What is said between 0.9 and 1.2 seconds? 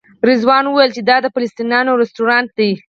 چې دا